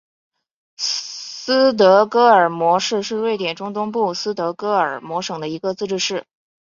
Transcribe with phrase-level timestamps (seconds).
[0.77, 6.25] 斯德哥尔摩市是瑞典中东部斯德哥尔摩省的一个自治市。